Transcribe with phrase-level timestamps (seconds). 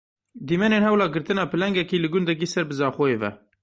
[0.47, 3.31] Dîmenên hewla girtina pilengekî li gundekî ser bi Zaxoyê ve.